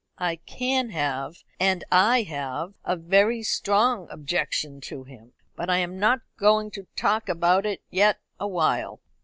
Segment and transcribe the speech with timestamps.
[0.17, 5.33] "I can have, and I have, a very strong objection to him.
[5.55, 8.99] But I am not going to talk about it yet awhile."